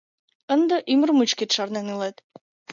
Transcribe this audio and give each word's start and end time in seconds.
—Ынде 0.53 0.75
ӱмыр 0.91 1.09
мучкет 1.17 1.49
шарнен 1.55 1.85
илет!.. 1.93 2.15